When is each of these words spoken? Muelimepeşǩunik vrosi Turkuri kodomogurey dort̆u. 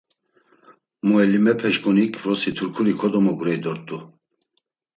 Muelimepeşǩunik 1.07 2.13
vrosi 2.21 2.51
Turkuri 2.57 2.93
kodomogurey 2.99 3.57
dort̆u. 3.63 3.97